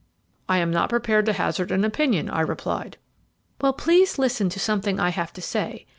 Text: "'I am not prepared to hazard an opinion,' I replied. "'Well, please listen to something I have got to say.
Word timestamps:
"'I 0.49 0.57
am 0.57 0.71
not 0.71 0.89
prepared 0.89 1.27
to 1.27 1.33
hazard 1.33 1.69
an 1.69 1.83
opinion,' 1.85 2.27
I 2.27 2.41
replied. 2.41 2.97
"'Well, 3.61 3.73
please 3.73 4.17
listen 4.17 4.49
to 4.49 4.59
something 4.59 4.99
I 4.99 5.09
have 5.09 5.27
got 5.27 5.35
to 5.35 5.41
say. 5.43 5.85